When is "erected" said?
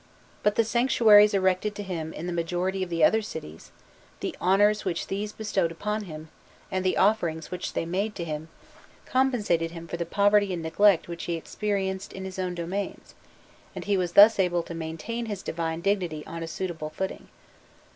1.35-1.75